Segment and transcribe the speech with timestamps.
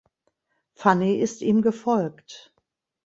[0.73, 2.51] Fanny ist ihm gefolgt.